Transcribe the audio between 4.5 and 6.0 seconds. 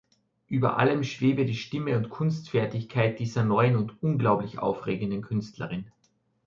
aufregenden Künstlerin.